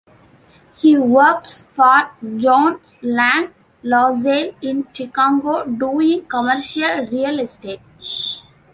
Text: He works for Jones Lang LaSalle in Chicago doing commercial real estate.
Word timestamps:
He 0.77 0.97
works 0.97 1.61
for 1.75 2.09
Jones 2.37 2.97
Lang 3.03 3.53
LaSalle 3.83 4.53
in 4.59 4.87
Chicago 4.91 5.63
doing 5.65 6.25
commercial 6.25 7.05
real 7.05 7.39
estate. 7.39 7.81